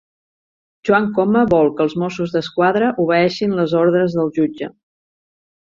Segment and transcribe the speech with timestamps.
[0.89, 4.73] Joan Coma vol que els Mossos d'Esquadra obeeixin les ordres del jutge